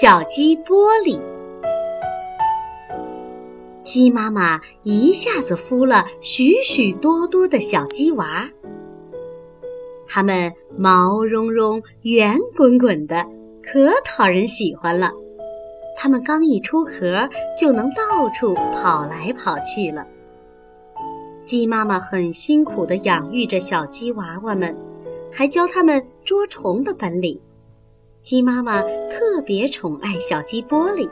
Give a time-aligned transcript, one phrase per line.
[0.00, 1.20] 小鸡玻璃。
[3.84, 8.48] 鸡妈妈一下子孵了许许多多的小鸡娃，
[10.08, 13.26] 它们毛茸茸、圆滚滚的，
[13.62, 15.12] 可讨人喜欢了。
[15.98, 20.06] 它们刚一出壳，就能到处跑来跑去了。
[21.44, 24.74] 鸡妈妈很辛苦地养育着小鸡娃娃们，
[25.30, 27.38] 还教它们捉虫的本领。
[28.22, 31.08] 鸡妈妈特别宠爱小鸡玻璃。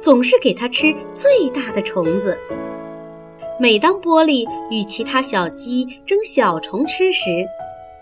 [0.00, 2.36] 总是给它吃最大的虫子。
[3.60, 7.46] 每当玻璃与其他小鸡争小虫吃时，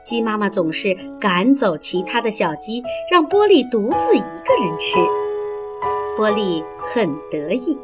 [0.03, 4.99] 鸡妈妈总是赶走其他的小鸡，让玻璃独自一个人吃。
[6.17, 7.77] 玻璃很得意，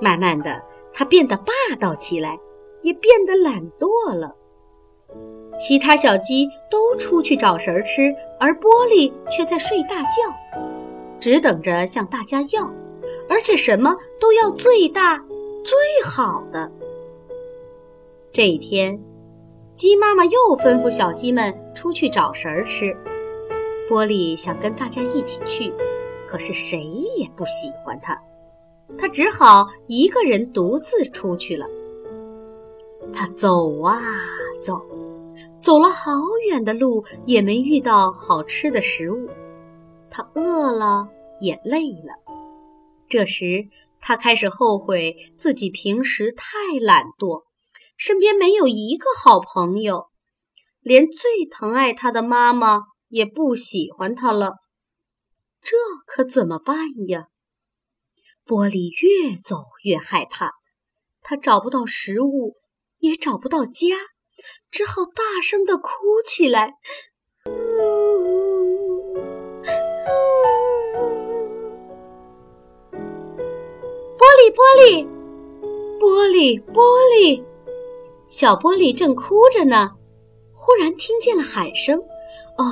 [0.00, 0.62] 慢慢的，
[0.92, 2.38] 它变得霸道起来，
[2.82, 4.36] 也变得懒惰了。
[5.58, 10.08] 其他小鸡都出去找食儿吃，而玻璃却在睡大觉，
[11.20, 12.70] 只等着向大家要。
[13.28, 15.16] 而且什么都要最大、
[15.64, 16.70] 最好的。
[18.32, 19.00] 这一天，
[19.74, 22.94] 鸡妈妈又吩咐小鸡们出去找食儿吃。
[23.88, 25.72] 玻璃想跟大家一起去，
[26.26, 26.84] 可是谁
[27.16, 28.20] 也不喜欢它，
[28.98, 31.66] 它只好一个人独自出去了。
[33.12, 34.02] 它走啊
[34.62, 34.80] 走，
[35.62, 36.12] 走了好
[36.48, 39.30] 远的路，也没遇到好吃的食物。
[40.10, 41.08] 他饿了，
[41.40, 42.34] 也累了。
[43.08, 43.68] 这时，
[44.00, 47.44] 他开始后悔自己平时太懒惰，
[47.96, 50.06] 身边没有一个好朋友，
[50.80, 54.56] 连最疼爱他的妈妈也不喜欢他了。
[55.62, 55.76] 这
[56.06, 56.76] 可怎么办
[57.06, 57.28] 呀？
[58.44, 60.50] 玻璃越走越害怕，
[61.20, 62.56] 他找不到食物，
[62.98, 63.94] 也找不到家，
[64.70, 65.90] 只好大声的哭
[66.24, 66.74] 起来。
[74.18, 75.06] 玻璃玻璃，
[76.00, 76.82] 玻璃，玻
[77.14, 77.42] 璃，
[78.28, 79.90] 小玻璃正哭着呢，
[80.52, 81.98] 忽然听见了喊声。
[82.58, 82.64] 哦，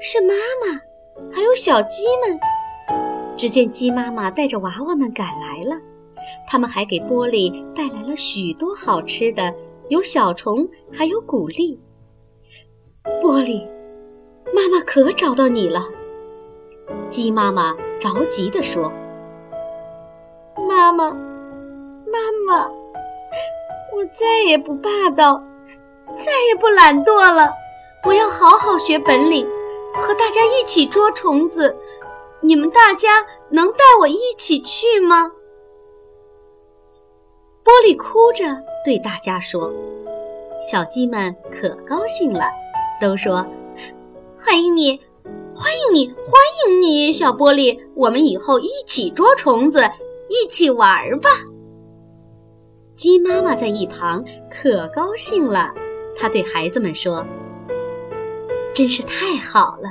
[0.00, 0.80] 是妈妈，
[1.32, 2.38] 还有小鸡们。
[3.36, 5.80] 只见鸡妈妈带着娃娃们赶来了，
[6.46, 9.54] 他们还给玻璃带来了许多好吃的，
[9.90, 11.76] 有小虫，还有谷粒。
[13.20, 13.68] 玻璃，
[14.54, 15.88] 妈妈可找到你了。
[17.08, 18.92] 鸡妈妈着急地说。
[20.68, 22.68] 妈妈，妈妈，
[23.92, 25.42] 我再也不霸道，
[26.06, 27.52] 再也不懒惰了。
[28.06, 29.44] 我要好好学本领，
[29.92, 31.76] 和大家一起捉虫子。
[32.40, 35.32] 你们大家能带我一起去吗？
[37.64, 38.44] 玻璃哭着
[38.84, 39.72] 对大家说
[40.62, 42.44] ：“小鸡们可高兴了，
[43.00, 43.46] 都说
[44.38, 45.00] 欢迎你，
[45.54, 46.26] 欢迎你，欢
[46.66, 47.78] 迎你，小玻璃。
[47.94, 49.80] 我们以后一起捉虫子。”
[50.32, 51.28] 一起玩吧！
[52.96, 55.74] 鸡妈妈在一旁可高兴了，
[56.16, 57.26] 她对孩子们说
[58.72, 59.88] ：“真是太好了！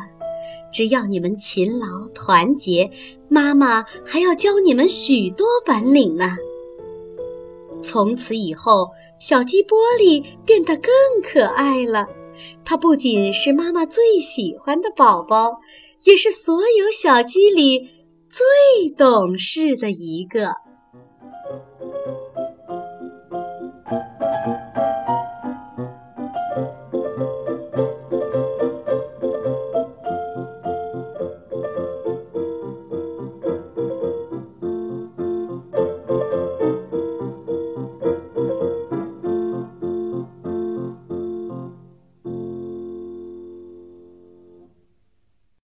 [0.71, 2.89] 只要你们勤劳团结，
[3.27, 6.37] 妈妈还要教你们许多本领呢。”
[7.81, 10.91] 从此以后，小鸡玻璃变得更
[11.23, 12.07] 可爱了。
[12.63, 15.59] 它不仅是妈妈最喜欢的宝宝，
[16.03, 17.99] 也是所有小鸡里。
[18.29, 20.53] 最懂事的一个。